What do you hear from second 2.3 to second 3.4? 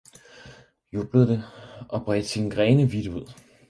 grene vidt ud.